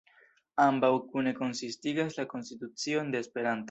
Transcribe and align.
Ambaŭ 0.65 0.89
kune 1.11 1.35
konsistigas 1.41 2.21
la 2.23 2.29
konstitucion 2.35 3.15
de 3.17 3.27
Esperanto. 3.27 3.59